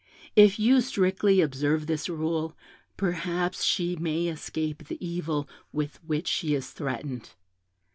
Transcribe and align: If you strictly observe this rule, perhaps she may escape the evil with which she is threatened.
If 0.35 0.57
you 0.57 0.81
strictly 0.81 1.41
observe 1.41 1.85
this 1.85 2.09
rule, 2.09 2.57
perhaps 2.97 3.63
she 3.63 3.95
may 3.95 4.29
escape 4.29 4.85
the 4.87 4.97
evil 4.99 5.47
with 5.71 5.99
which 6.03 6.27
she 6.27 6.55
is 6.55 6.71
threatened. 6.71 7.35